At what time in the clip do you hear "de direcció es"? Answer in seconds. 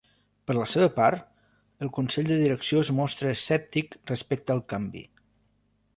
2.33-2.91